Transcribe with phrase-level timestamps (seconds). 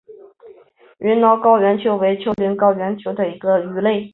[0.97, 4.09] 云南高原鳅为鳅科高原鳅属的鱼类。